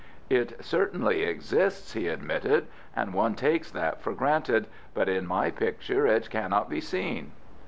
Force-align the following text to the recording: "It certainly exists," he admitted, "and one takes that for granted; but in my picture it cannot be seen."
"It 0.31 0.65
certainly 0.65 1.21
exists," 1.21 1.93
he 1.93 2.07
admitted, 2.07 2.65
"and 2.95 3.13
one 3.13 3.35
takes 3.35 3.69
that 3.69 4.01
for 4.01 4.13
granted; 4.13 4.65
but 4.95 5.07
in 5.07 5.27
my 5.27 5.51
picture 5.51 6.07
it 6.07 6.31
cannot 6.31 6.71
be 6.71 6.81
seen." 6.81 7.33